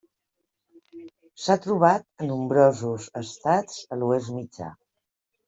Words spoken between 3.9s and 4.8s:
a l'Oest Mitjà.